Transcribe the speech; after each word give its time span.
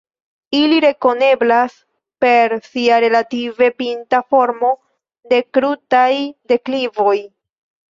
Ili 0.59 0.77
rekoneblas 0.85 1.75
per 2.25 2.57
sia 2.69 2.99
relative 3.05 3.71
pinta 3.85 4.25
formo 4.33 4.75
de 5.31 5.45
krutaj 5.59 6.13
deklivoj. 6.55 7.19